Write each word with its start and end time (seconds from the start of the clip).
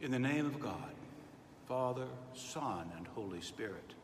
In 0.00 0.12
the 0.12 0.18
name 0.18 0.46
of 0.46 0.60
God, 0.60 0.94
Father, 1.66 2.06
Son, 2.34 2.90
and 2.96 3.06
Holy 3.08 3.40
Spirit. 3.40 3.94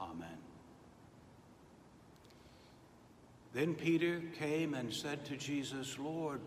Amen. 0.00 0.38
Then 3.52 3.74
Peter 3.74 4.22
came 4.38 4.74
and 4.74 4.92
said 4.92 5.24
to 5.26 5.36
Jesus, 5.36 5.98
Lord, 5.98 6.40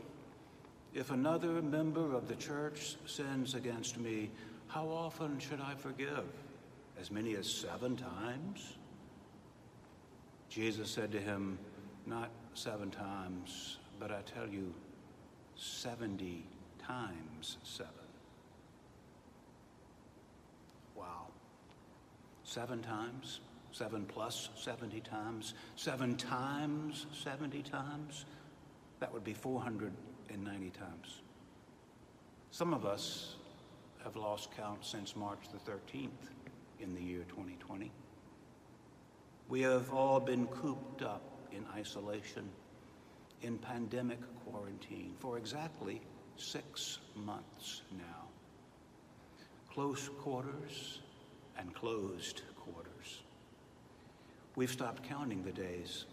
if 0.94 1.12
another 1.12 1.62
member 1.62 2.16
of 2.16 2.28
the 2.28 2.36
church 2.36 2.96
sins 3.06 3.54
against 3.54 4.00
me, 4.00 4.32
how 4.68 4.88
often 4.88 5.38
should 5.38 5.62
I 5.62 5.76
forgive? 5.76 6.26
As 7.00 7.12
many 7.12 7.36
as 7.36 7.48
seven 7.48 7.96
times? 7.96 8.74
Jesus 10.50 10.90
said 10.90 11.12
to 11.12 11.20
him, 11.20 11.60
Not 12.08 12.30
seven 12.54 12.90
times, 12.90 13.78
but 14.00 14.12
I 14.12 14.22
tell 14.22 14.48
you, 14.48 14.74
70 15.56 16.44
times 16.80 17.58
seven. 17.64 17.92
Wow. 20.96 21.28
Seven 22.44 22.82
times? 22.82 23.40
Seven 23.72 24.06
plus 24.06 24.50
70 24.56 25.00
times? 25.02 25.54
Seven 25.76 26.16
times 26.16 27.08
70 27.14 27.64
times? 27.64 28.26
That 29.00 29.12
would 29.12 29.24
be 29.24 29.34
490 29.34 30.70
times. 30.70 31.22
Some 32.52 32.74
of 32.74 32.86
us 32.86 33.36
have 34.04 34.16
lost 34.16 34.56
count 34.56 34.86
since 34.86 35.16
March 35.16 35.40
the 35.52 35.72
13th 35.72 36.10
in 36.80 36.94
the 36.94 37.02
year 37.02 37.24
2020. 37.30 37.92
We 39.50 39.62
have 39.62 39.92
all 39.92 40.20
been 40.20 40.48
cooped 40.48 41.02
up 41.02 41.22
in 41.52 41.66
isolation, 41.76 42.50
in 43.42 43.58
pandemic 43.58 44.20
quarantine 44.46 45.16
for 45.20 45.38
exactly 45.38 46.02
six 46.36 47.00
months 47.16 47.82
now. 47.92 48.28
Close 49.70 50.10
quarters 50.20 51.00
and 51.58 51.74
closed 51.74 52.42
quarters. 52.58 53.22
We've 54.56 54.72
stopped 54.72 55.04
counting 55.08 55.44
the 55.44 55.52
days, 55.52 56.06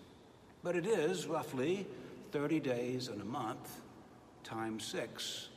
but 0.62 0.76
it 0.76 0.86
is 0.86 1.26
roughly 1.26 1.86
30 2.32 2.60
days 2.60 3.08
in 3.08 3.20
a 3.20 3.24
month 3.24 3.80
times 4.44 4.84
six. 4.84 5.48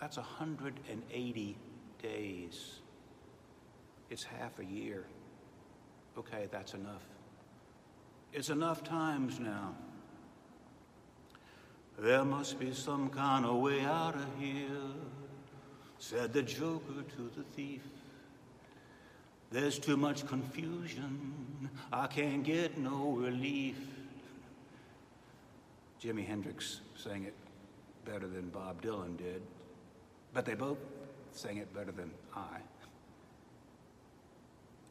That's 0.00 0.16
180 0.16 1.56
days. 2.02 2.80
It's 4.08 4.24
half 4.24 4.58
a 4.58 4.64
year. 4.64 5.04
Okay, 6.18 6.48
that's 6.50 6.74
enough. 6.74 7.04
It's 8.32 8.48
enough 8.48 8.82
times 8.82 9.38
now. 9.38 9.74
There 11.98 12.24
must 12.24 12.58
be 12.58 12.72
some 12.72 13.10
kind 13.10 13.44
of 13.44 13.56
way 13.56 13.82
out 13.82 14.14
of 14.14 14.26
here, 14.38 14.68
said 15.98 16.32
the 16.32 16.42
joker 16.42 17.02
to 17.16 17.30
the 17.36 17.42
thief. 17.54 17.82
There's 19.50 19.78
too 19.78 19.96
much 19.96 20.26
confusion. 20.26 21.68
I 21.92 22.06
can't 22.06 22.44
get 22.44 22.78
no 22.78 23.10
relief. 23.10 23.76
Jimi 26.00 26.24
Hendrix 26.24 26.80
sang 26.96 27.24
it 27.24 27.34
better 28.04 28.28
than 28.28 28.48
Bob 28.50 28.80
Dylan 28.80 29.16
did, 29.18 29.42
but 30.32 30.44
they 30.44 30.54
both 30.54 30.78
sang 31.32 31.58
it 31.58 31.74
better 31.74 31.90
than 31.90 32.10
I. 32.34 32.58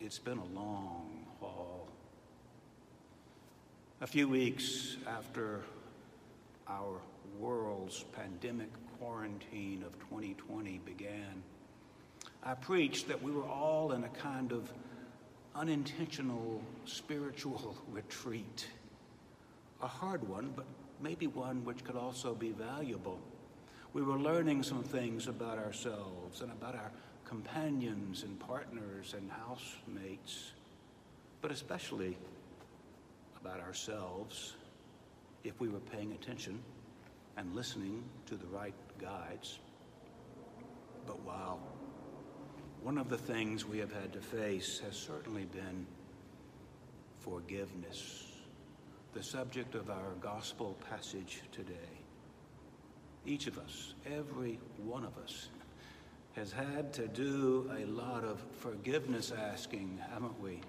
It's 0.02 0.20
been 0.20 0.38
a 0.38 0.46
long 0.46 1.26
haul. 1.40 1.88
A 4.02 4.08
few 4.08 4.28
weeks 4.28 4.98
after 5.08 5.62
our 6.68 7.02
world's 7.40 8.04
pandemic 8.14 8.70
quarantine 8.98 9.84
of 9.86 9.98
2020 10.00 10.80
began, 10.86 11.44
I 12.44 12.54
preached 12.54 13.08
that 13.10 13.22
we 13.22 13.32
were 13.32 13.46
all 13.46 13.92
in 13.92 14.04
a 14.04 14.10
kind 14.10 14.52
of 14.52 14.72
unintentional 15.56 16.62
spiritual 16.86 17.76
retreat. 17.92 18.68
A 19.82 19.88
hard 19.88 20.28
one, 20.28 20.54
but 20.56 20.66
maybe 21.02 21.28
one 21.28 21.64
which 21.66 21.84
could 21.84 21.96
also 21.96 22.34
be 22.34 22.52
valuable. 22.52 23.20
We 23.94 24.02
were 24.04 24.18
learning 24.18 24.64
some 24.64 24.84
things 24.84 25.28
about 25.28 25.58
ourselves 25.58 26.42
and 26.42 26.52
about 26.52 26.76
our 26.76 26.92
companions 27.26 28.24
and 28.24 28.40
partners 28.40 29.16
and 29.18 29.30
housemates, 29.32 30.52
but 31.42 31.52
especially 31.52 32.18
about 33.42 33.60
ourselves 33.60 34.56
if 35.44 35.60
we 35.60 35.70
were 35.70 35.80
paying 35.80 36.12
attention 36.14 36.60
and 37.38 37.56
listening 37.56 38.04
to 38.28 38.36
the 38.36 38.48
right 38.48 38.74
guides. 39.00 39.60
But 41.08 41.20
wow, 41.22 41.60
one 42.84 42.98
of 42.98 43.10
the 43.10 43.18
things 43.18 43.66
we 43.66 43.78
have 43.80 43.92
had 43.92 44.14
to 44.14 44.22
face 44.22 44.80
has 44.80 44.96
certainly 44.96 45.46
been 45.46 45.86
forgiveness, 47.20 48.26
the 49.14 49.22
subject 49.22 49.76
of 49.76 49.90
our 49.90 50.14
gospel 50.22 50.78
passage 50.90 51.42
today. 51.52 51.74
Each 53.26 53.48
of 53.48 53.58
us, 53.60 53.94
every 54.06 54.60
one 54.78 55.04
of 55.04 55.18
us, 55.18 55.50
has 56.34 56.52
had 56.52 56.94
to 56.94 57.08
do 57.08 57.70
a 57.78 57.86
lot 57.86 58.24
of 58.24 58.40
forgiveness 58.60 59.32
asking, 59.32 60.00
haven't 60.12 60.40
we? 60.42 60.62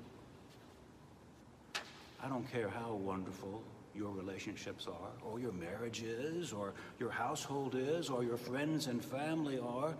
I 2.23 2.29
don't 2.29 2.51
care 2.51 2.69
how 2.69 2.95
wonderful 2.95 3.63
your 3.95 4.11
relationships 4.11 4.87
are, 4.87 5.29
or 5.31 5.39
your 5.39 5.53
marriage 5.53 6.03
is, 6.03 6.53
or 6.53 6.75
your 6.99 7.11
household 7.11 7.75
is, 7.77 8.11
or 8.11 8.25
your 8.25 8.37
friends 8.37 8.89
and 8.89 9.05
family 9.05 9.59
are. 9.59 9.95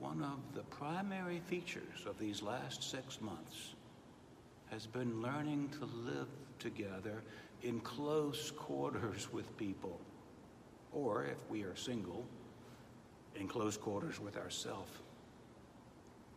One 0.00 0.22
of 0.22 0.54
the 0.54 0.62
primary 0.64 1.40
features 1.46 2.06
of 2.06 2.18
these 2.18 2.42
last 2.42 2.90
six 2.90 3.20
months 3.20 3.74
has 4.70 4.86
been 4.86 5.22
learning 5.22 5.70
to 5.78 5.84
live 5.84 6.28
together 6.58 7.22
in 7.62 7.80
close 7.80 8.50
quarters 8.50 9.32
with 9.32 9.56
people, 9.56 10.00
or 10.92 11.24
if 11.24 11.38
we 11.48 11.62
are 11.62 11.76
single, 11.76 12.24
in 13.36 13.48
close 13.48 13.76
quarters 13.76 14.20
with 14.20 14.36
ourselves. 14.36 14.90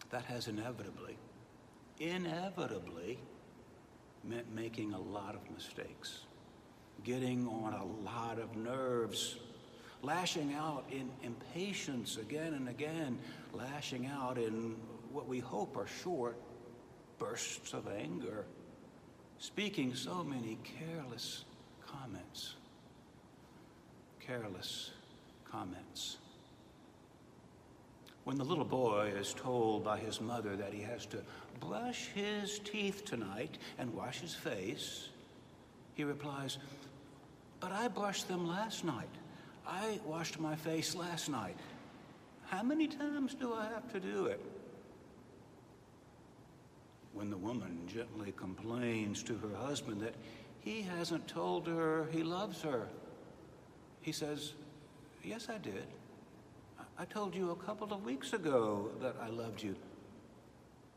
That 0.10 0.26
has 0.26 0.48
inevitably, 0.48 1.18
inevitably, 2.00 3.20
meant 4.24 4.54
making 4.54 4.94
a 4.94 5.00
lot 5.00 5.36
of 5.36 5.42
mistakes, 5.54 6.22
getting 7.04 7.48
on 7.48 7.74
a 7.74 7.86
lot 8.10 8.40
of 8.40 8.56
nerves, 8.56 9.38
lashing 10.02 10.54
out 10.54 10.86
in 10.92 11.10
impatience 11.24 12.18
again 12.18 12.54
and 12.54 12.70
again, 12.70 13.18
lashing 13.54 14.06
out 14.06 14.38
in 14.38 14.76
what 15.12 15.28
we 15.28 15.40
hope 15.40 15.78
are 15.78 15.88
short 15.88 16.38
bursts 17.20 17.74
of 17.74 17.88
anger, 17.88 18.46
speaking 19.40 19.96
so 19.96 20.24
many 20.24 20.58
careless 20.64 21.46
comments. 21.86 22.56
Careless 24.20 24.92
comments. 25.50 26.18
When 28.24 28.38
the 28.38 28.44
little 28.44 28.66
boy 28.66 29.14
is 29.18 29.34
told 29.34 29.86
by 29.86 30.00
his 30.00 30.20
mother 30.20 30.58
that 30.58 30.74
he 30.74 30.82
has 30.82 31.06
to 31.08 31.20
brush 31.62 32.08
his 32.08 32.60
teeth 32.60 33.06
tonight 33.06 33.58
and 33.80 33.94
wash 33.94 34.20
his 34.20 34.36
face, 34.36 35.10
he 35.96 36.04
replies, 36.04 36.58
But 37.62 37.72
I 37.72 37.88
brushed 37.88 38.28
them 38.28 38.46
last 38.48 38.84
night. 38.84 39.10
I 39.68 40.00
washed 40.06 40.40
my 40.40 40.56
face 40.56 40.96
last 40.96 41.30
night. 41.30 41.58
How 42.46 42.64
many 42.64 42.88
times 42.88 43.34
do 43.34 43.54
I 43.54 43.66
have 43.66 43.92
to 43.92 44.00
do 44.00 44.28
it? 44.28 44.40
When 47.14 47.30
the 47.30 47.38
woman 47.38 47.82
gently 47.88 48.34
complains 48.38 49.24
to 49.24 49.38
her 49.38 49.56
husband 49.56 50.02
that 50.02 50.16
he 50.62 50.82
hasn't 50.82 51.28
told 51.28 51.68
her 51.68 52.08
he 52.12 52.24
loves 52.24 52.62
her, 52.62 52.88
he 54.02 54.12
says, 54.12 54.54
Yes, 55.24 55.48
I 55.50 55.58
did. 55.58 55.86
I 56.98 57.06
told 57.06 57.36
you 57.36 57.52
a 57.52 57.56
couple 57.56 57.92
of 57.94 58.06
weeks 58.06 58.34
ago 58.34 58.90
that 59.02 59.16
I 59.22 59.30
loved 59.30 59.62
you. 59.62 59.76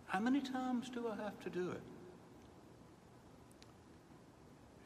How 0.07 0.21
many 0.21 0.41
times 0.41 0.89
do 0.89 1.09
I 1.09 1.23
have 1.23 1.39
to 1.45 1.51
do 1.51 1.71
it? 1.73 1.81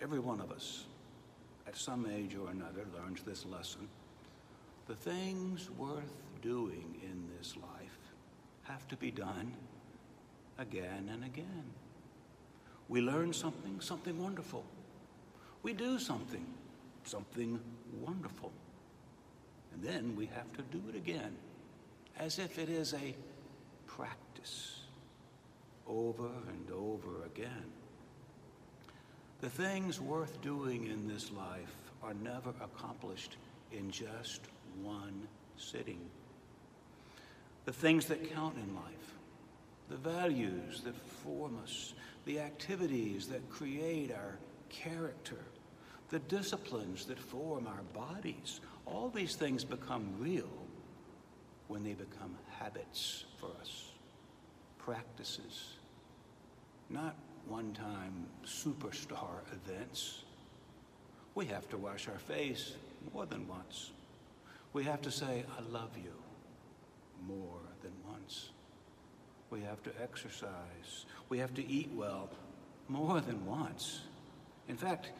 Every 0.02 0.18
one 0.18 0.40
of 0.40 0.50
us, 0.50 0.84
at 1.66 1.76
some 1.76 2.06
age 2.06 2.34
or 2.34 2.50
another, 2.50 2.84
learns 2.94 3.22
this 3.22 3.44
lesson. 3.46 3.88
The 4.86 4.94
things 4.94 5.70
worth 5.70 6.12
doing 6.42 7.00
in 7.02 7.24
this 7.38 7.56
life 7.56 7.98
have 8.64 8.86
to 8.88 8.96
be 8.96 9.10
done 9.10 9.52
again 10.58 11.08
and 11.12 11.24
again. 11.24 11.64
We 12.88 13.00
learn 13.00 13.32
something, 13.32 13.80
something 13.80 14.22
wonderful. 14.22 14.64
We 15.62 15.72
do 15.72 15.98
something, 15.98 16.44
something 17.04 17.58
wonderful. 18.04 18.52
And 19.72 19.82
then 19.82 20.14
we 20.16 20.26
have 20.26 20.52
to 20.52 20.62
do 20.62 20.82
it 20.90 20.96
again, 20.96 21.32
as 22.18 22.38
if 22.38 22.58
it 22.58 22.68
is 22.68 22.94
a 22.94 23.14
practice 23.86 24.80
over 25.86 26.28
and 26.48 26.70
over 26.70 27.24
again. 27.24 27.64
The 29.40 29.50
things 29.50 30.00
worth 30.00 30.40
doing 30.40 30.86
in 30.86 31.06
this 31.06 31.30
life 31.32 31.76
are 32.02 32.14
never 32.14 32.50
accomplished 32.62 33.36
in 33.72 33.90
just 33.90 34.40
one 34.82 35.28
sitting. 35.56 36.00
the 37.64 37.72
things 37.72 38.06
that 38.06 38.32
count 38.32 38.56
in 38.56 38.74
life, 38.74 39.14
the 39.88 39.96
values 39.96 40.82
that 40.82 40.96
form 40.96 41.58
us, 41.62 41.94
the 42.26 42.40
activities 42.40 43.26
that 43.28 43.48
create 43.50 44.10
our 44.12 44.38
character, 44.68 45.38
the 46.10 46.18
disciplines 46.20 47.06
that 47.06 47.18
form 47.18 47.66
our 47.66 47.82
bodies. 47.92 48.60
All 48.86 49.08
these 49.08 49.34
things 49.34 49.64
become 49.64 50.14
real 50.18 50.50
when 51.68 51.82
they 51.82 51.94
become 51.94 52.36
habits 52.58 53.24
for 53.38 53.48
us, 53.60 53.92
practices, 54.78 55.74
not 56.90 57.16
one 57.48 57.72
time 57.72 58.26
superstar 58.44 59.40
events. 59.52 60.22
We 61.34 61.46
have 61.46 61.68
to 61.70 61.76
wash 61.76 62.08
our 62.08 62.18
face 62.18 62.74
more 63.12 63.26
than 63.26 63.46
once. 63.48 63.90
We 64.72 64.84
have 64.84 65.02
to 65.02 65.10
say, 65.10 65.44
I 65.58 65.72
love 65.72 65.90
you 65.96 66.12
more 67.26 67.60
than 67.82 67.92
once. 68.08 68.50
We 69.50 69.60
have 69.60 69.82
to 69.84 69.90
exercise. 70.02 71.06
We 71.28 71.38
have 71.38 71.54
to 71.54 71.66
eat 71.66 71.90
well 71.94 72.28
more 72.88 73.20
than 73.20 73.44
once. 73.46 74.00
In 74.68 74.76
fact, 74.76 75.10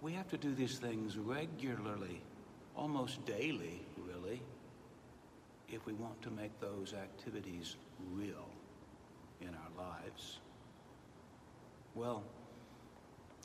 we 0.00 0.12
have 0.12 0.28
to 0.30 0.36
do 0.36 0.54
these 0.54 0.78
things 0.78 1.16
regularly, 1.16 2.20
almost 2.76 3.24
daily, 3.24 3.80
really, 3.98 4.40
if 5.70 5.84
we 5.86 5.92
want 5.94 6.20
to 6.22 6.30
make 6.30 6.58
those 6.60 6.94
activities 6.94 7.76
real 8.12 8.48
in 9.40 9.48
our 9.48 9.86
lives. 9.86 10.38
Well, 11.94 12.22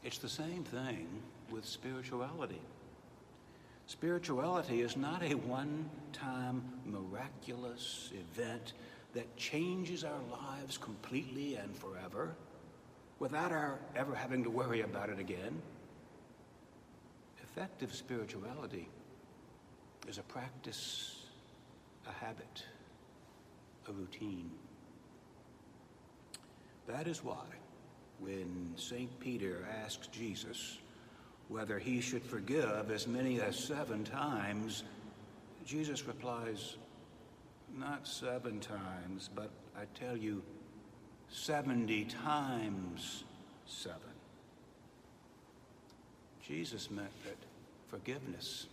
it's 0.04 0.20
the 0.20 0.30
same 0.30 0.64
thing 0.64 1.08
with 1.52 1.66
spirituality. 1.66 2.62
Spirituality 3.88 4.82
is 4.82 4.98
not 4.98 5.24
a 5.24 5.36
one 5.36 5.90
time 6.14 6.64
miraculous 6.86 8.12
event 8.14 8.74
that 9.14 9.36
changes 9.38 10.04
our 10.04 10.22
lives 10.32 10.78
completely 10.78 11.56
and 11.56 11.76
forever 11.76 12.36
without 13.20 13.52
our 13.52 13.80
ever 13.96 14.14
having 14.14 14.44
to 14.44 14.50
worry 14.50 14.82
about 14.82 15.10
it 15.10 15.20
again. 15.20 15.62
Effective 17.44 17.94
spirituality 17.94 18.88
is 20.08 20.18
a 20.18 20.24
practice, 20.24 21.26
a 22.08 22.12
habit, 22.12 22.64
a 23.90 23.92
routine. 23.92 24.52
That 26.88 27.08
is 27.08 27.24
why 27.24 27.46
when 28.20 28.74
St. 28.76 29.20
Peter 29.20 29.68
asks 29.84 30.08
Jesus 30.08 30.78
whether 31.50 31.80
he 31.80 32.02
should 32.02 32.24
forgive 32.24 32.92
as 32.92 33.08
many 33.08 33.40
as 33.40 33.58
seven 33.58 34.04
times, 34.04 34.84
Jesus 35.66 36.06
replies, 36.06 36.78
Not 37.78 38.08
seven 38.08 38.60
times, 38.60 39.30
but 39.34 39.50
I 39.78 39.86
tell 39.98 40.18
you, 40.18 40.42
70 41.30 42.06
times 42.06 43.24
seven. 43.66 44.00
Jesus 46.46 46.90
meant 46.90 47.12
that 47.26 47.38
forgiveness 47.90 48.68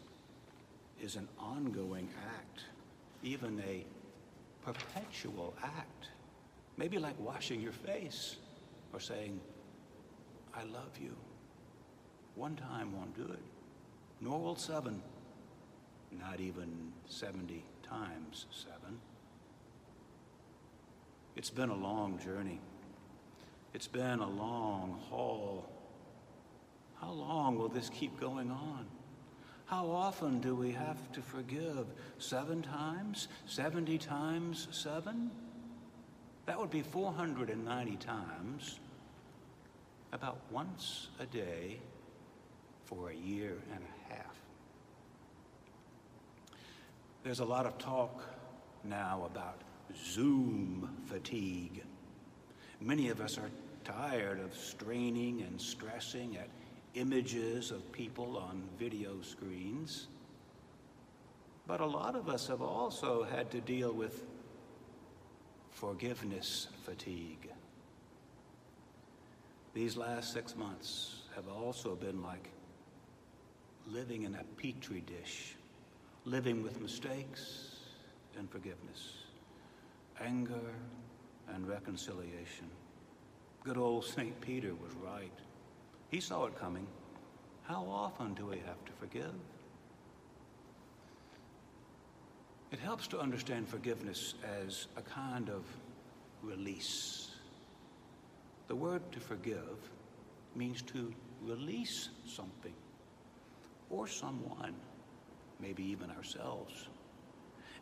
is 1.03 1.17
an 1.17 1.29
ongoing 1.39 2.09
act, 2.37 2.65
even 3.23 3.61
a 3.69 3.85
perpetual 4.65 5.55
act. 5.63 6.09
Maybe 6.77 6.99
like 6.99 7.19
washing 7.19 7.61
your 7.61 7.73
face 7.73 8.37
or 8.95 9.01
saying, 9.01 9.41
I 10.55 10.63
love 10.65 10.97
you. 11.03 11.15
One 12.37 12.55
time 12.55 12.97
won't 12.97 13.17
do 13.17 13.25
it, 13.25 13.43
nor 14.21 14.41
will 14.41 14.57
seven, 14.57 15.03
not 16.21 16.41
even 16.41 16.93
70 17.07 17.65
times 17.83 18.47
seven. 18.53 18.99
It's 21.37 21.51
been 21.51 21.71
a 21.71 21.77
long 21.77 22.19
journey. 22.19 22.61
It's 23.73 23.89
been 23.89 24.21
a 24.21 24.29
long 24.29 25.01
haul. 25.11 25.69
How 27.01 27.11
long 27.11 27.59
will 27.59 27.69
this 27.69 27.91
keep 27.91 28.19
going 28.21 28.51
on? 28.51 28.87
How 29.67 29.91
often 29.91 30.41
do 30.41 30.55
we 30.55 30.71
have 30.71 31.11
to 31.13 31.21
forgive? 31.21 31.87
Seven 32.19 32.63
times? 32.63 33.27
70 33.47 33.99
times 33.99 34.69
seven? 34.71 35.33
That 36.47 36.61
would 36.61 36.71
be 36.71 36.83
490 36.83 37.97
times, 37.97 38.79
about 40.13 40.39
once 40.51 41.09
a 41.19 41.27
day 41.27 41.79
for 42.85 43.11
a 43.11 43.15
year 43.15 43.57
and 43.73 43.81
a 43.83 44.15
half. 44.15 44.37
There's 47.23 47.41
a 47.41 47.45
lot 47.45 47.65
of 47.65 47.79
talk 47.79 48.23
now 48.85 49.29
about 49.33 49.63
Zoom 49.97 50.91
fatigue. 51.07 51.83
Many 52.81 53.09
of 53.09 53.21
us 53.23 53.39
are 53.39 53.51
tired 53.85 54.41
of 54.41 54.55
straining 54.55 55.41
and 55.43 55.59
stressing 55.59 56.37
at 56.37 56.49
images 56.95 57.71
of 57.71 57.91
people 57.93 58.37
on 58.37 58.63
video 58.79 59.21
screens. 59.23 60.09
But 61.67 61.81
a 61.81 61.87
lot 61.87 62.15
of 62.15 62.29
us 62.29 62.47
have 62.49 62.61
also 62.61 63.25
had 63.25 63.51
to 63.53 63.61
deal 63.61 63.93
with 63.93 64.23
forgiveness 65.75 66.69
fatigue. 66.85 67.51
These 69.75 69.97
last 69.97 70.33
six 70.33 70.57
months 70.57 71.23
have 71.35 71.49
also 71.49 71.97
been 71.97 72.23
like 72.23 72.49
living 73.89 74.23
in 74.23 74.37
a 74.37 74.45
petri 74.57 75.01
dish, 75.01 75.57
living 76.25 76.63
with 76.63 76.81
mistakes 76.81 77.77
and 78.39 78.49
forgiveness 78.51 79.15
anger 80.21 80.71
and 81.53 81.69
reconciliation. 81.69 82.71
Good 83.65 83.77
old 83.77 84.05
St. 84.05 84.41
Peter 84.41 84.73
was 84.75 84.93
right. 85.03 85.33
He 86.09 86.21
saw 86.21 86.47
it 86.47 86.57
coming. 86.57 86.87
How 87.65 87.85
often 87.91 88.35
do 88.35 88.47
we 88.47 88.59
have 88.59 88.83
to 88.85 88.93
forgive? 89.01 89.35
It 92.75 92.81
helps 92.81 93.07
to 93.07 93.21
understand 93.21 93.69
forgiveness 93.69 94.35
as 94.67 94.89
a 94.97 95.03
kind 95.03 95.49
of 95.49 95.63
release. 96.43 97.31
The 98.67 98.75
word 98.75 99.01
to 99.13 99.21
forgive 99.21 99.79
means 100.57 100.83
to 100.83 101.15
release 101.41 102.09
something 102.27 102.75
or 103.91 104.09
someone, 104.09 104.75
maybe 105.61 105.85
even 105.85 106.11
ourselves. 106.11 106.89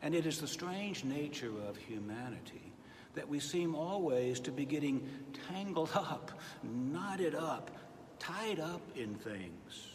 And 0.02 0.14
it 0.14 0.26
is 0.26 0.42
the 0.42 0.46
strange 0.46 1.04
nature 1.04 1.54
of 1.66 1.78
humanity 1.78 2.70
that 3.14 3.26
we 3.26 3.40
seem 3.40 3.74
always 3.74 4.40
to 4.40 4.52
be 4.52 4.66
getting 4.66 5.08
tangled 5.48 5.92
up, 5.94 6.32
knotted 6.62 7.34
up, 7.34 7.70
tied 8.18 8.60
up 8.60 8.82
in 8.94 9.14
things. 9.14 9.88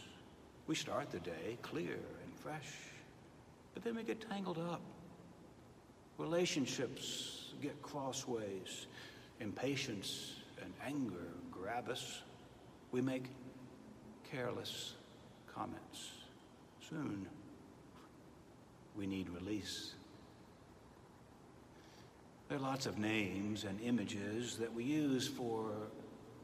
We 0.65 0.74
start 0.74 1.12
the 1.12 1.19
day 1.19 1.60
clear 1.62 2.00
and 2.24 2.39
fresh, 2.39 2.74
but 3.77 3.84
then 3.84 3.96
we 3.96 4.01
get 4.01 4.27
tangled 4.27 4.57
up. 4.57 4.81
Relationships 6.17 7.53
get 7.62 7.79
crossways, 7.84 8.88
impatience 9.39 10.38
and 10.63 10.74
anger 10.84 11.27
grab 11.51 11.88
us. 11.88 12.24
We 12.91 13.01
make 13.01 13.25
careless 14.31 14.96
comments. 15.53 16.10
Soon, 16.89 17.27
we 18.98 19.05
need 19.05 19.29
release. 19.29 19.93
There 22.50 22.57
are 22.57 22.62
lots 22.62 22.88
of 22.88 22.98
names 22.98 23.63
and 23.63 23.79
images 23.81 24.57
that 24.57 24.74
we 24.74 24.86
use 24.86 25.27
for 25.27 25.69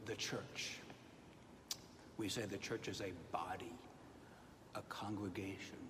the 0.06 0.13
church. 0.13 0.78
We 2.18 2.30
say 2.30 2.44
the 2.44 2.60
church 2.60 2.88
is 2.88 3.02
a 3.02 3.12
body, 3.32 3.74
a 4.75 4.82
congregation, 4.82 5.83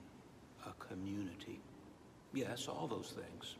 a 0.67 0.84
community. 0.84 1.60
Yes, 2.34 2.67
all 2.67 2.88
those 2.88 3.13
things. 3.15 3.55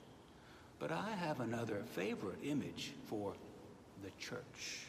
But 0.80 0.92
I 0.92 1.12
have 1.12 1.40
another 1.40 1.84
favorite 1.94 2.40
image 2.44 2.94
for 3.06 3.34
the 4.04 4.10
church. 4.20 4.88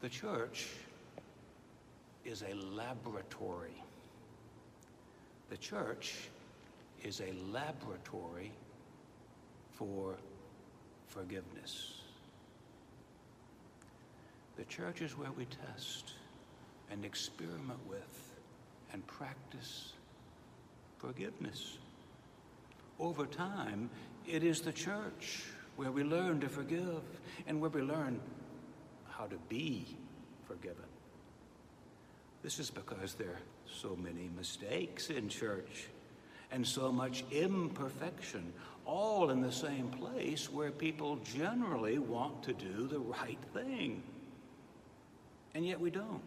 The 0.00 0.08
church 0.08 0.66
is 2.24 2.42
a 2.42 2.54
laboratory. 2.54 3.82
The 5.48 5.56
church 5.56 6.28
is 7.02 7.20
a 7.20 7.32
laboratory 7.50 8.52
for 9.72 10.16
forgiveness. 11.06 12.02
The 14.56 14.64
church 14.64 15.02
is 15.02 15.16
where 15.16 15.32
we 15.32 15.46
test 15.46 16.12
and 16.90 17.04
experiment 17.04 17.78
with 17.88 18.32
and 18.92 19.06
practice 19.06 19.92
forgiveness. 20.98 21.78
Over 22.98 23.26
time, 23.26 23.90
it 24.26 24.42
is 24.42 24.60
the 24.60 24.72
church 24.72 25.44
where 25.76 25.92
we 25.92 26.02
learn 26.02 26.40
to 26.40 26.48
forgive 26.48 27.02
and 27.46 27.60
where 27.60 27.70
we 27.70 27.82
learn 27.82 28.20
how 29.08 29.26
to 29.26 29.36
be 29.48 29.86
forgiven. 30.46 30.84
This 32.42 32.58
is 32.58 32.70
because 32.70 33.14
there 33.14 33.30
are 33.30 33.40
so 33.66 33.96
many 33.96 34.30
mistakes 34.36 35.10
in 35.10 35.28
church 35.28 35.88
and 36.50 36.66
so 36.66 36.92
much 36.92 37.24
imperfection, 37.30 38.52
all 38.84 39.30
in 39.30 39.42
the 39.42 39.52
same 39.52 39.88
place 39.88 40.50
where 40.50 40.70
people 40.70 41.16
generally 41.16 41.98
want 41.98 42.42
to 42.44 42.52
do 42.52 42.86
the 42.86 43.00
right 43.00 43.38
thing. 43.52 44.02
And 45.54 45.66
yet 45.66 45.80
we 45.80 45.90
don't, 45.90 46.22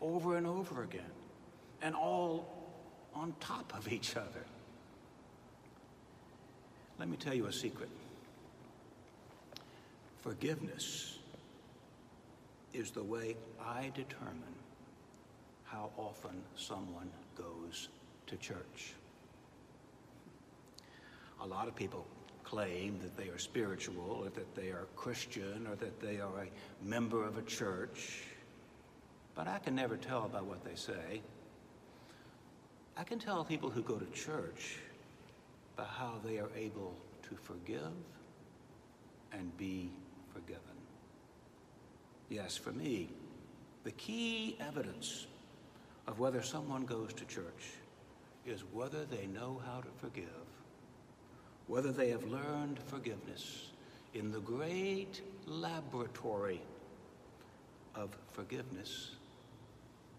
over 0.00 0.36
and 0.36 0.46
over 0.46 0.82
again, 0.82 1.02
and 1.82 1.94
all 1.94 2.59
on 3.14 3.34
top 3.40 3.72
of 3.76 3.92
each 3.92 4.16
other. 4.16 4.44
Let 6.98 7.08
me 7.08 7.16
tell 7.16 7.34
you 7.34 7.46
a 7.46 7.52
secret. 7.52 7.88
Forgiveness 10.20 11.18
is 12.74 12.90
the 12.90 13.02
way 13.02 13.36
I 13.64 13.90
determine 13.94 14.54
how 15.64 15.90
often 15.96 16.42
someone 16.56 17.10
goes 17.36 17.88
to 18.26 18.36
church. 18.36 18.94
A 21.40 21.46
lot 21.46 21.68
of 21.68 21.74
people 21.74 22.06
claim 22.44 22.98
that 23.00 23.16
they 23.16 23.28
are 23.28 23.38
spiritual 23.38 24.20
or 24.22 24.28
that 24.30 24.54
they 24.54 24.68
are 24.68 24.86
Christian 24.96 25.66
or 25.66 25.76
that 25.76 26.00
they 26.00 26.20
are 26.20 26.42
a 26.42 26.84
member 26.86 27.24
of 27.24 27.38
a 27.38 27.42
church, 27.42 28.24
but 29.34 29.46
I 29.46 29.58
can 29.58 29.74
never 29.74 29.96
tell 29.96 30.28
by 30.28 30.42
what 30.42 30.64
they 30.64 30.74
say. 30.74 31.22
I 33.00 33.02
can 33.02 33.18
tell 33.18 33.42
people 33.46 33.70
who 33.70 33.80
go 33.82 33.96
to 33.96 34.04
church 34.12 34.76
by 35.74 35.84
how 35.84 36.20
they 36.22 36.38
are 36.38 36.50
able 36.54 36.94
to 37.22 37.34
forgive 37.34 37.94
and 39.32 39.56
be 39.56 39.90
forgiven. 40.34 40.60
Yes, 42.28 42.58
for 42.58 42.72
me, 42.72 43.08
the 43.84 43.92
key 43.92 44.58
evidence 44.60 45.26
of 46.06 46.18
whether 46.18 46.42
someone 46.42 46.84
goes 46.84 47.14
to 47.14 47.24
church 47.24 47.72
is 48.44 48.64
whether 48.70 49.06
they 49.06 49.26
know 49.28 49.62
how 49.64 49.80
to 49.80 49.88
forgive, 49.96 50.26
whether 51.68 51.92
they 51.92 52.10
have 52.10 52.24
learned 52.24 52.78
forgiveness 52.80 53.68
in 54.12 54.30
the 54.30 54.40
great 54.40 55.22
laboratory 55.46 56.60
of 57.94 58.14
forgiveness, 58.34 59.12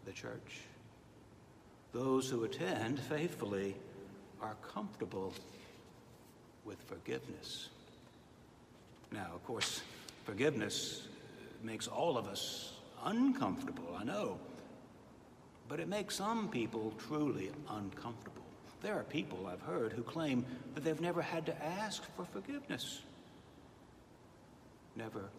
the 0.05 0.11
church. 0.11 0.61
Those 1.93 2.29
who 2.29 2.45
attend 2.45 2.99
faithfully 2.99 3.75
are 4.41 4.55
comfortable 4.73 5.33
with 6.63 6.81
forgiveness. 6.83 7.69
Now, 9.11 9.27
of 9.35 9.43
course, 9.45 9.81
forgiveness 10.23 11.07
makes 11.63 11.87
all 11.87 12.17
of 12.17 12.27
us 12.27 12.73
uncomfortable, 13.03 13.97
I 13.99 14.05
know. 14.05 14.39
But 15.67 15.79
it 15.79 15.89
makes 15.89 16.15
some 16.15 16.47
people 16.47 16.93
truly 17.07 17.51
uncomfortable. 17.69 18.41
There 18.81 18.95
are 18.95 19.03
people 19.03 19.47
I've 19.47 19.61
heard 19.61 19.91
who 19.91 20.01
claim 20.01 20.45
that 20.73 20.83
they've 20.83 21.01
never 21.01 21.21
had 21.21 21.45
to 21.45 21.63
ask 21.65 22.03
for 22.15 22.25
forgiveness, 22.25 23.01
never 24.95 25.29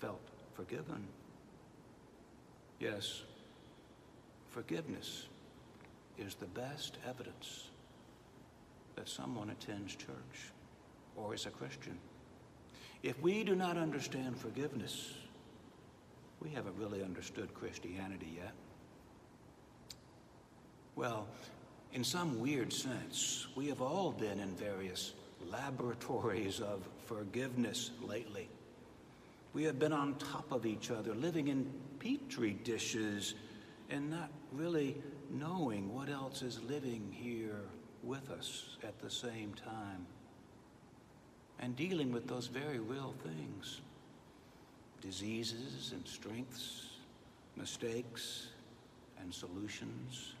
felt 0.00 0.20
forgiven. 0.54 1.06
Yes, 2.78 3.22
forgiveness 4.50 5.26
is 6.20 6.34
the 6.34 6.46
best 6.46 6.98
evidence 7.08 7.70
that 8.96 9.08
someone 9.08 9.50
attends 9.50 9.96
church 9.96 10.52
or 11.16 11.34
is 11.34 11.46
a 11.46 11.50
Christian. 11.50 11.98
If 13.02 13.20
we 13.20 13.44
do 13.44 13.56
not 13.56 13.76
understand 13.76 14.36
forgiveness, 14.36 15.14
we 16.40 16.50
haven't 16.50 16.76
really 16.76 17.02
understood 17.02 17.54
Christianity 17.54 18.34
yet. 18.36 18.52
Well, 20.96 21.26
in 21.92 22.04
some 22.04 22.40
weird 22.40 22.72
sense, 22.72 23.46
we 23.56 23.68
have 23.68 23.80
all 23.80 24.12
been 24.12 24.38
in 24.38 24.54
various 24.54 25.14
laboratories 25.50 26.60
of 26.60 26.86
forgiveness 27.06 27.90
lately. 28.02 28.48
We 29.52 29.64
have 29.64 29.78
been 29.78 29.92
on 29.92 30.14
top 30.16 30.52
of 30.52 30.66
each 30.66 30.90
other, 30.90 31.14
living 31.14 31.48
in 31.48 31.68
petri 31.98 32.52
dishes, 32.52 33.34
and 33.88 34.10
not 34.10 34.30
really 34.52 34.96
knowing 35.30 35.94
what 35.94 36.08
else 36.08 36.42
is 36.42 36.60
living 36.62 37.08
here 37.10 37.62
with 38.02 38.30
us 38.30 38.76
at 38.82 38.98
the 39.00 39.10
same 39.10 39.54
time 39.54 40.06
and 41.60 41.76
dealing 41.76 42.12
with 42.12 42.26
those 42.26 42.46
very 42.46 42.78
real 42.78 43.14
things 43.22 43.80
diseases 45.00 45.92
and 45.92 46.06
strengths, 46.06 46.88
mistakes 47.56 48.48
and 49.18 49.32
solutions. 49.32 50.34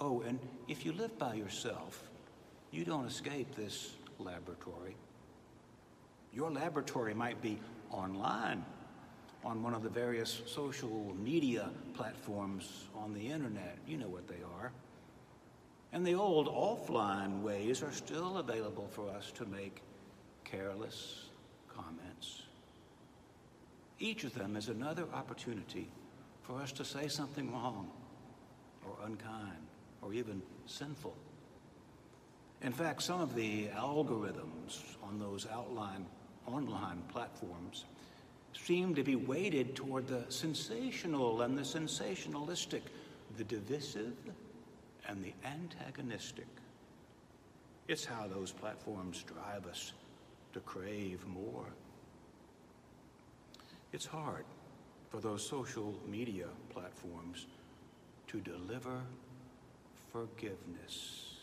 Oh, 0.00 0.22
and 0.26 0.40
if 0.66 0.84
you 0.84 0.92
live 0.92 1.16
by 1.16 1.34
yourself, 1.34 2.02
you 2.72 2.84
don't 2.84 3.06
escape 3.06 3.54
this 3.54 3.92
laboratory. 4.18 4.96
Your 6.32 6.50
laboratory 6.50 7.14
might 7.14 7.40
be 7.40 7.60
online 7.92 8.64
on 9.44 9.62
one 9.62 9.74
of 9.74 9.82
the 9.82 9.88
various 9.88 10.42
social 10.46 11.14
media 11.22 11.68
platforms 11.92 12.84
on 12.96 13.12
the 13.12 13.28
internet. 13.28 13.76
You 13.86 13.98
know 13.98 14.08
what 14.08 14.26
they 14.26 14.42
are. 14.58 14.72
And 15.92 16.04
the 16.04 16.14
old 16.14 16.48
offline 16.48 17.42
ways 17.42 17.82
are 17.82 17.92
still 17.92 18.38
available 18.38 18.88
for 18.88 19.08
us 19.10 19.30
to 19.32 19.44
make 19.44 19.82
careless 20.44 21.26
comments. 21.68 22.42
Each 23.98 24.24
of 24.24 24.34
them 24.34 24.56
is 24.56 24.68
another 24.68 25.04
opportunity 25.12 25.88
for 26.42 26.60
us 26.60 26.72
to 26.72 26.84
say 26.84 27.08
something 27.08 27.52
wrong 27.52 27.90
or 28.84 28.96
unkind 29.04 29.66
or 30.02 30.12
even 30.12 30.42
sinful. 30.66 31.14
In 32.62 32.72
fact, 32.72 33.02
some 33.02 33.20
of 33.20 33.34
the 33.34 33.68
algorithms 33.68 34.96
on 35.02 35.18
those 35.18 35.46
outline 35.52 36.06
online 36.46 37.02
platforms 37.08 37.84
seem 38.54 38.94
to 38.94 39.02
be 39.02 39.16
weighted 39.16 39.74
toward 39.74 40.06
the 40.06 40.24
sensational 40.28 41.42
and 41.42 41.58
the 41.58 41.62
sensationalistic, 41.62 42.82
the 43.36 43.44
divisive 43.44 44.14
and 45.08 45.22
the 45.22 45.32
antagonistic. 45.44 46.46
It's 47.88 48.04
how 48.04 48.26
those 48.26 48.52
platforms 48.52 49.24
drive 49.24 49.66
us 49.66 49.92
to 50.52 50.60
crave 50.60 51.26
more. 51.26 51.66
It's 53.92 54.06
hard 54.06 54.44
for 55.10 55.20
those 55.20 55.46
social 55.46 55.94
media 56.08 56.46
platforms 56.70 57.46
to 58.28 58.40
deliver 58.40 59.00
forgiveness. 60.12 61.34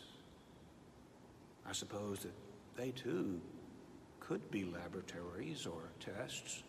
I 1.66 1.72
suppose 1.72 2.20
that 2.20 2.34
they 2.76 2.90
too 2.90 3.40
could 4.20 4.50
be 4.50 4.64
laboratories 4.64 5.66
or 5.66 5.82
tests 6.00 6.62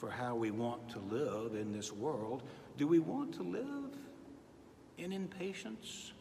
for 0.00 0.10
how 0.10 0.34
we 0.34 0.50
want 0.50 0.88
to 0.88 0.98
live 0.98 1.54
in 1.54 1.72
this 1.72 1.92
world. 1.92 2.42
Do 2.78 2.86
we 2.86 2.98
want 2.98 3.34
to 3.34 3.42
live 3.42 3.94
in 4.98 5.12
impatience? 5.12 6.12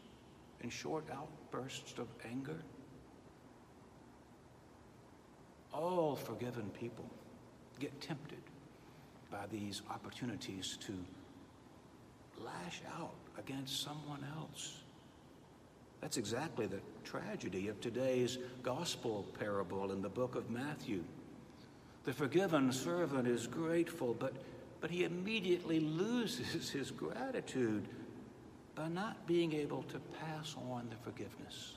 in 0.62 0.69
short 0.69 1.05
outbursts 1.12 1.98
of 2.00 2.07
anger. 2.29 2.62
All 5.74 6.15
forgiven 6.15 6.69
people 6.79 7.05
get 7.79 8.00
tempted 8.01 8.41
by 9.31 9.45
these 9.51 9.81
opportunities 9.89 10.77
to 10.81 10.93
lash 12.43 12.81
out 13.00 13.15
against 13.38 13.83
someone 13.83 14.25
else. 14.38 14.81
That's 16.01 16.17
exactly 16.17 16.65
the 16.65 16.79
tragedy 17.03 17.67
of 17.67 17.79
today's 17.79 18.38
gospel 18.63 19.25
parable 19.38 19.91
in 19.91 20.01
the 20.01 20.09
book 20.09 20.36
of 20.36 20.50
Matthew. 20.50 21.03
The 22.09 22.15
forgiven 22.15 22.71
servant 22.71 23.27
is 23.27 23.45
grateful, 23.45 24.15
but, 24.15 24.33
but 24.81 24.89
he 24.89 25.03
immediately 25.03 25.79
loses 25.79 26.67
his 26.71 26.89
gratitude 26.89 27.87
by 28.73 28.87
not 28.87 29.27
being 29.27 29.53
able 29.53 29.83
to 29.83 29.99
pass 30.19 30.55
on 30.71 30.89
the 30.89 30.95
forgiveness, 31.03 31.73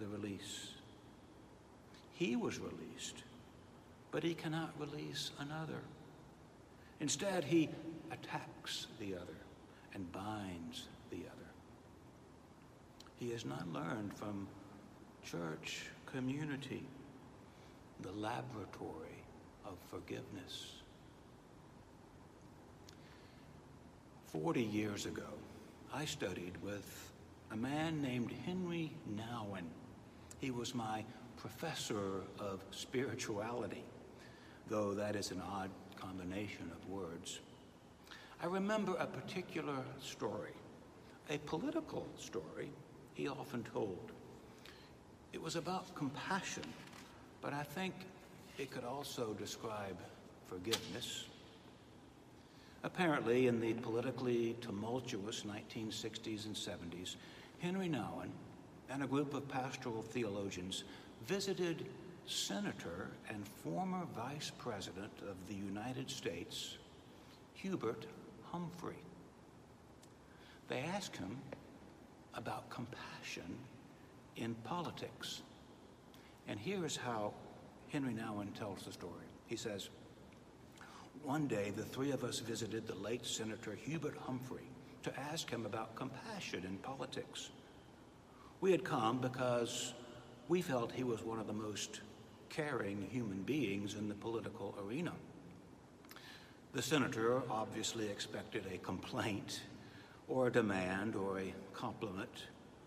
the 0.00 0.08
release. 0.08 0.70
He 2.14 2.34
was 2.34 2.58
released, 2.58 3.22
but 4.10 4.24
he 4.24 4.34
cannot 4.34 4.72
release 4.76 5.30
another. 5.38 5.82
Instead, 6.98 7.44
he 7.44 7.68
attacks 8.10 8.88
the 8.98 9.14
other 9.14 9.38
and 9.94 10.10
binds 10.10 10.88
the 11.10 11.18
other. 11.18 11.50
He 13.20 13.30
has 13.30 13.44
not 13.44 13.72
learned 13.72 14.12
from 14.14 14.48
church 15.24 15.84
community 16.06 16.82
the 18.00 18.10
laboratory 18.10 19.11
of 19.64 19.76
forgiveness. 19.90 20.72
Forty 24.26 24.62
years 24.62 25.06
ago, 25.06 25.28
I 25.92 26.04
studied 26.04 26.54
with 26.62 27.12
a 27.50 27.56
man 27.56 28.00
named 28.00 28.32
Henry 28.46 28.92
Nouwen. 29.14 29.66
He 30.40 30.50
was 30.50 30.74
my 30.74 31.04
professor 31.36 32.22
of 32.38 32.64
spirituality, 32.70 33.84
though 34.68 34.94
that 34.94 35.16
is 35.16 35.30
an 35.32 35.42
odd 35.42 35.70
combination 35.96 36.70
of 36.72 36.88
words. 36.88 37.40
I 38.42 38.46
remember 38.46 38.96
a 38.98 39.06
particular 39.06 39.84
story, 40.00 40.54
a 41.30 41.38
political 41.38 42.06
story 42.18 42.70
he 43.14 43.28
often 43.28 43.62
told. 43.64 44.12
It 45.32 45.40
was 45.40 45.56
about 45.56 45.94
compassion, 45.94 46.64
but 47.40 47.52
I 47.52 47.62
think 47.62 47.94
it 48.58 48.70
could 48.70 48.84
also 48.84 49.34
describe 49.34 49.96
forgiveness. 50.46 51.26
Apparently, 52.84 53.46
in 53.46 53.60
the 53.60 53.74
politically 53.74 54.56
tumultuous 54.60 55.42
1960s 55.42 56.46
and 56.46 56.54
70s, 56.54 57.16
Henry 57.60 57.88
Nouwen 57.88 58.30
and 58.90 59.02
a 59.02 59.06
group 59.06 59.34
of 59.34 59.48
pastoral 59.48 60.02
theologians 60.02 60.84
visited 61.26 61.86
Senator 62.26 63.10
and 63.28 63.46
former 63.46 64.04
Vice 64.16 64.50
President 64.58 65.12
of 65.28 65.36
the 65.48 65.54
United 65.54 66.10
States, 66.10 66.76
Hubert 67.54 68.06
Humphrey. 68.50 68.98
They 70.68 70.80
asked 70.80 71.16
him 71.16 71.36
about 72.34 72.70
compassion 72.70 73.58
in 74.36 74.54
politics. 74.64 75.42
And 76.48 76.58
here's 76.58 76.96
how 76.96 77.32
Henry 77.92 78.14
Nouwen 78.14 78.54
tells 78.58 78.84
the 78.84 78.92
story. 78.92 79.26
He 79.48 79.56
says, 79.56 79.90
One 81.24 81.46
day, 81.46 81.72
the 81.76 81.84
three 81.84 82.10
of 82.10 82.24
us 82.24 82.38
visited 82.38 82.86
the 82.86 82.94
late 82.94 83.26
Senator 83.26 83.74
Hubert 83.74 84.16
Humphrey 84.16 84.70
to 85.02 85.20
ask 85.20 85.50
him 85.50 85.66
about 85.66 85.94
compassion 85.94 86.64
in 86.64 86.78
politics. 86.78 87.50
We 88.62 88.70
had 88.70 88.82
come 88.82 89.18
because 89.18 89.92
we 90.48 90.62
felt 90.62 90.90
he 90.90 91.04
was 91.04 91.22
one 91.22 91.38
of 91.38 91.46
the 91.46 91.52
most 91.52 92.00
caring 92.48 93.06
human 93.10 93.42
beings 93.42 93.94
in 93.94 94.08
the 94.08 94.14
political 94.14 94.74
arena. 94.82 95.12
The 96.72 96.80
senator 96.80 97.42
obviously 97.50 98.08
expected 98.08 98.64
a 98.72 98.78
complaint 98.78 99.60
or 100.28 100.46
a 100.46 100.52
demand 100.52 101.14
or 101.14 101.40
a 101.40 101.52
compliment, 101.74 102.46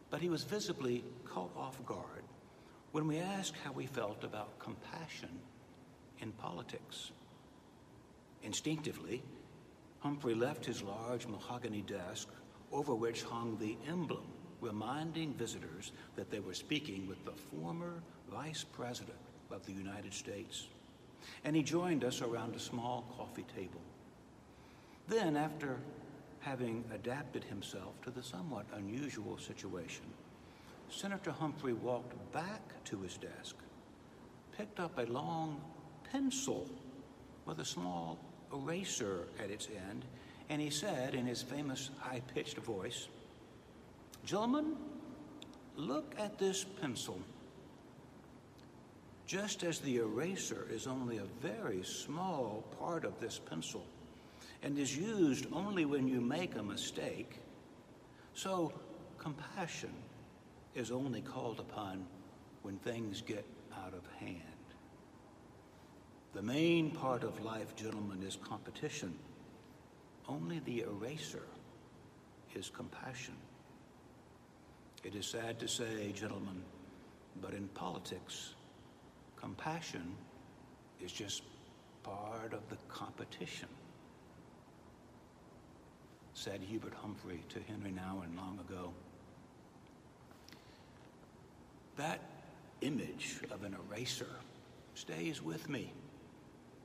but 0.10 0.20
he 0.20 0.30
was 0.30 0.44
visibly 0.44 1.04
caught 1.26 1.56
off 1.56 1.86
guard 1.86 2.24
when 2.96 3.08
we 3.08 3.20
asked 3.20 3.58
how 3.62 3.74
we 3.74 3.86
felt 3.86 4.24
about 4.24 4.58
compassion 4.58 5.28
in 6.22 6.32
politics. 6.32 7.12
Instinctively, 8.42 9.22
Humphrey 10.00 10.34
left 10.34 10.66
his 10.66 10.82
large 10.82 11.28
mahogany 11.28 11.82
desk 11.82 12.30
over 12.72 12.96
which 12.96 13.24
hung 13.24 13.58
the 13.58 13.76
emblem 13.86 14.24
reminding 14.62 15.34
visitors 15.34 15.92
that 16.16 16.32
they 16.32 16.40
were 16.40 16.54
speaking 16.54 17.06
with 17.06 17.18
the 17.26 17.34
former 17.34 18.02
Vice 18.32 18.64
President 18.64 19.18
of 19.52 19.66
the 19.66 19.74
United 19.74 20.14
States. 20.14 20.68
And 21.44 21.54
he 21.54 21.64
joined 21.64 22.06
us 22.06 22.22
around 22.22 22.56
a 22.56 22.60
small 22.60 23.14
coffee 23.18 23.46
table. 23.54 23.82
Then, 25.10 25.36
after 25.36 25.80
having 26.40 26.86
adapted 26.94 27.44
himself 27.44 28.02
to 28.04 28.10
the 28.10 28.24
somewhat 28.24 28.66
unusual 28.74 29.38
situation, 29.38 30.06
Senator 30.90 31.32
Humphrey 31.32 31.74
walked 31.74 32.16
back 32.32 32.84
to 32.86 32.98
his 33.02 33.18
desk, 33.18 33.56
picked 34.58 34.80
up 34.80 34.98
a 34.98 35.12
long 35.12 35.60
pencil 36.12 36.70
with 37.46 37.60
a 37.60 37.66
small 37.66 38.18
eraser 38.54 39.28
at 39.44 39.50
its 39.50 39.68
end, 39.90 40.06
and 40.50 40.62
he 40.62 40.70
said 40.70 41.16
in 41.16 41.26
his 41.26 41.42
famous 41.42 41.90
high 42.00 42.22
pitched 42.34 42.58
voice, 42.58 43.08
Gentlemen, 44.26 44.76
look 45.76 46.16
at 46.18 46.38
this 46.40 46.64
pencil. 46.64 47.20
Just 49.28 49.64
as 49.64 49.80
the 49.80 49.98
eraser 49.98 50.68
is 50.72 50.88
only 50.88 51.18
a 51.18 51.26
very 51.42 51.84
small 51.84 52.64
part 52.80 53.06
of 53.06 53.20
this 53.20 53.40
pencil 53.40 53.86
and 54.64 54.78
is 54.78 54.96
used 54.96 55.48
only 55.52 55.86
when 55.86 56.08
you 56.08 56.22
make 56.22 56.56
a 56.56 56.64
mistake, 56.64 57.40
so 58.34 58.72
compassion 59.18 59.92
is 60.76 60.92
only 60.92 61.22
called 61.22 61.60
upon 61.60 62.06
when 62.62 62.78
things 62.78 63.22
get 63.22 63.46
out 63.84 63.94
of 63.94 64.06
hand. 64.20 64.42
The 66.34 66.42
main 66.42 66.92
part 66.92 67.24
of 67.24 67.44
life, 67.44 67.76
gentlemen, 67.78 68.22
is 68.22 68.36
competition. 68.36 69.18
Only 70.28 70.60
the 70.66 70.82
eraser 70.82 71.48
is 72.54 72.70
compassion. 72.70 73.36
It 75.04 75.16
is 75.16 75.26
sad 75.26 75.60
to 75.60 75.68
say, 75.68 76.12
gentlemen, 76.14 76.62
but 77.42 77.54
in 77.54 77.68
politics, 77.70 78.56
compassion 79.38 80.16
is 81.00 81.12
just 81.12 81.44
part 82.04 82.54
of 82.54 82.68
the 82.70 82.78
competition, 82.90 83.70
said 86.34 86.60
Hubert 86.62 86.94
Humphrey 86.96 87.44
to 87.50 87.60
Henry 87.68 87.92
Nouwen 87.92 88.36
long 88.36 88.60
ago. 88.68 88.92
That 91.98 92.20
image 92.82 93.40
of 93.52 93.64
an 93.64 93.76
eraser 93.88 94.30
stays 94.96 95.42
with 95.42 95.70
me, 95.70 95.94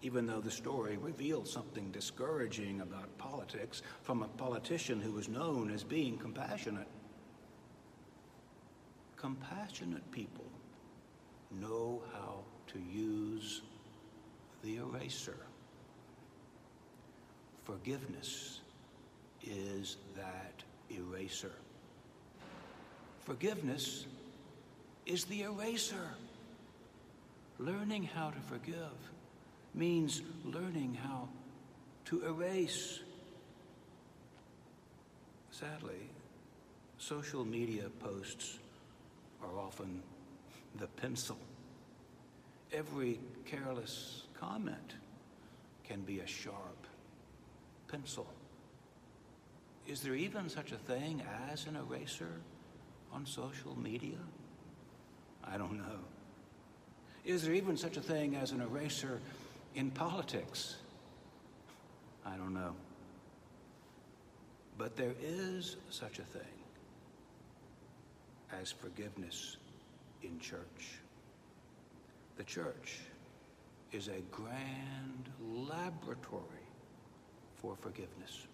even 0.03 0.27
though 0.27 0.40
the 0.40 0.51
story 0.51 0.96
reveals 0.96 1.53
something 1.53 1.90
discouraging 1.90 2.81
about 2.81 3.16
politics 3.18 3.83
from 4.03 4.23
a 4.23 4.29
politician 4.29 5.01
who 5.01 5.12
was 5.12 5.29
known 5.29 5.70
as 5.70 5.83
being 5.83 6.16
compassionate. 6.16 6.87
Compassionate 9.16 10.09
people 10.12 10.46
know 11.51 12.03
how 12.12 12.44
to 12.68 12.79
use 12.79 13.62
the 14.62 14.77
eraser. 14.77 15.37
Forgiveness 17.64 18.61
is 19.42 19.96
that 20.16 20.62
eraser. 20.90 21.53
Forgiveness 23.20 24.07
is 25.11 25.25
the 25.25 25.42
eraser. 25.42 26.14
Learning 27.59 28.05
how 28.05 28.31
to 28.31 28.40
forgive 28.49 28.96
means 29.75 30.23
learning 30.44 30.96
how 31.03 31.29
to 32.05 32.25
erase. 32.25 33.01
Sadly, 35.51 36.09
social 36.99 37.44
media 37.44 37.88
posts 37.99 38.59
are 39.42 39.59
often 39.59 40.01
the 40.79 40.87
pencil. 40.87 41.37
Every 42.73 43.18
careless 43.46 44.23
comment 44.38 44.94
can 45.88 46.03
be 46.03 46.20
a 46.20 46.27
sharp 46.27 46.87
pencil. 47.88 48.29
Is 49.88 50.03
there 50.03 50.14
even 50.14 50.49
such 50.49 50.70
a 50.70 50.77
thing 50.77 51.20
as 51.51 51.66
an 51.66 51.75
eraser 51.75 52.40
on 53.12 53.27
social 53.27 53.77
media? 53.77 54.18
I 55.44 55.57
don't 55.57 55.79
know. 55.79 55.98
Is 57.24 57.42
there 57.44 57.55
even 57.55 57.76
such 57.76 57.96
a 57.96 58.00
thing 58.00 58.37
as 58.37 58.53
an 58.53 58.61
eraser 58.61 59.20
in 59.74 59.90
politics? 59.90 60.76
I 62.24 62.37
don't 62.37 62.55
know. 62.55 62.74
But 64.79 64.96
there 64.96 65.14
is 65.22 65.76
such 65.90 66.18
a 66.18 66.22
thing 66.22 66.42
as 68.59 68.72
forgiveness 68.72 69.59
in 70.22 70.38
church. 70.40 70.98
The 72.37 72.44
church 72.44 73.00
is 73.92 74.09
a 74.09 74.20
grand 74.31 75.29
laboratory 75.40 76.42
for 77.57 77.76
forgiveness, 77.76 78.46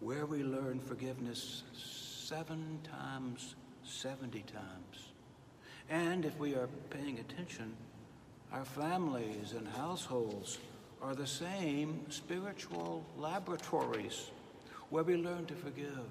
where 0.00 0.24
we 0.24 0.42
learn 0.42 0.80
forgiveness 0.80 1.64
seven 1.74 2.78
times, 2.82 3.54
70 3.84 4.40
times 4.42 5.13
and 5.90 6.24
if 6.24 6.38
we 6.38 6.54
are 6.54 6.68
paying 6.90 7.18
attention, 7.18 7.74
our 8.52 8.64
families 8.64 9.52
and 9.52 9.66
households 9.68 10.58
are 11.02 11.14
the 11.14 11.26
same 11.26 12.00
spiritual 12.08 13.04
laboratories 13.18 14.30
where 14.90 15.04
we 15.04 15.16
learn 15.16 15.44
to 15.46 15.54
forgive 15.54 16.08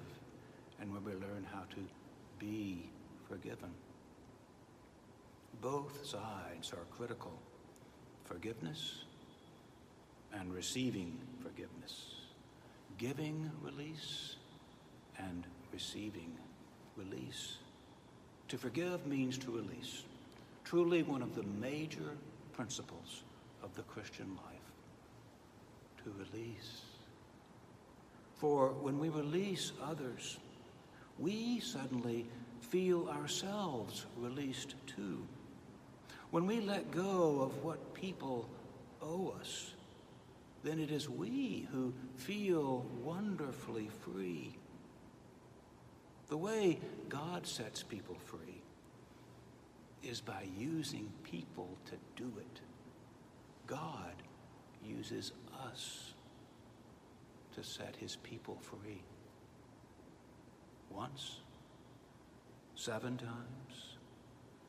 and 0.80 0.92
where 0.92 1.00
we 1.00 1.12
learn 1.12 1.46
how 1.52 1.62
to 1.70 1.80
be 2.38 2.88
forgiven. 3.28 3.70
Both 5.60 6.06
sides 6.06 6.72
are 6.72 6.84
critical 6.96 7.32
forgiveness 8.24 9.04
and 10.32 10.52
receiving 10.52 11.18
forgiveness, 11.42 12.14
giving 12.98 13.50
release 13.62 14.36
and 15.18 15.44
receiving 15.72 16.32
release. 16.96 17.58
To 18.48 18.58
forgive 18.58 19.06
means 19.06 19.38
to 19.38 19.50
release. 19.50 20.04
Truly 20.64 21.02
one 21.02 21.22
of 21.22 21.34
the 21.34 21.42
major 21.60 22.16
principles 22.52 23.22
of 23.62 23.74
the 23.74 23.82
Christian 23.82 24.36
life. 24.36 26.04
To 26.04 26.12
release. 26.18 26.82
For 28.34 28.68
when 28.68 28.98
we 28.98 29.08
release 29.08 29.72
others, 29.82 30.38
we 31.18 31.60
suddenly 31.60 32.26
feel 32.60 33.08
ourselves 33.08 34.06
released 34.16 34.74
too. 34.86 35.26
When 36.30 36.46
we 36.46 36.60
let 36.60 36.90
go 36.90 37.40
of 37.40 37.62
what 37.62 37.94
people 37.94 38.48
owe 39.00 39.34
us, 39.40 39.72
then 40.64 40.80
it 40.80 40.90
is 40.90 41.08
we 41.08 41.68
who 41.70 41.92
feel 42.16 42.84
wonderfully 43.02 43.88
free 44.02 44.56
The 46.34 46.38
way 46.38 46.80
God 47.08 47.46
sets 47.46 47.84
people 47.84 48.16
free 48.24 48.60
is 50.02 50.20
by 50.20 50.48
using 50.58 51.08
people 51.22 51.68
to 51.86 51.92
do 52.20 52.28
it. 52.38 52.60
God 53.68 54.14
uses 54.84 55.30
us 55.64 56.14
to 57.54 57.62
set 57.62 57.94
his 57.94 58.16
people 58.16 58.58
free. 58.60 59.00
Once, 60.90 61.36
seven 62.74 63.16
times, 63.16 63.96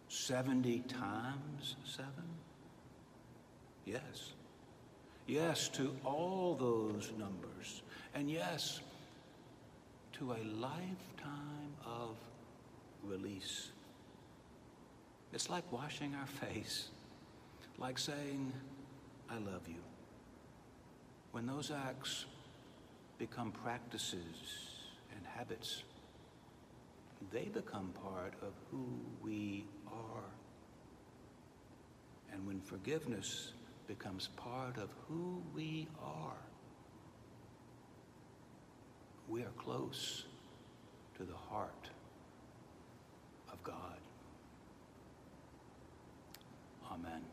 70 0.08 0.82
times 0.82 1.78
seven? 1.84 2.30
Yes. 3.86 4.34
Yes 5.26 5.68
to 5.70 5.96
all 6.06 6.54
those 6.54 7.12
numbers. 7.18 7.82
And 8.14 8.30
yes 8.30 8.82
to 10.20 10.32
a 10.32 10.42
lifetime 10.62 11.76
of 11.86 12.16
release. 13.04 13.72
It's 15.34 15.50
like 15.50 15.70
washing 15.74 16.16
our 16.16 16.28
face, 16.28 16.90
like 17.78 17.98
saying, 17.98 18.54
I 19.30 19.36
love 19.40 19.68
you. 19.68 19.82
When 21.34 21.46
those 21.46 21.70
acts 21.70 22.26
become 23.18 23.52
practices 23.52 24.22
and 25.14 25.26
habits, 25.36 25.84
they 27.34 27.50
become 27.54 27.92
part 28.02 28.34
of 28.42 28.54
who 28.72 28.86
we 29.22 29.66
are. 29.88 30.24
And 32.32 32.48
when 32.48 32.62
forgiveness 32.62 33.52
becomes 33.88 34.30
part 34.38 34.78
of 34.78 34.90
who 35.10 35.42
we 35.54 35.88
are, 36.02 36.38
we 39.28 39.42
are 39.42 39.54
close 39.58 40.24
to 41.18 41.24
the 41.24 41.36
heart 41.50 41.90
of 43.52 43.64
God. 43.64 43.98
Amen. 46.92 47.25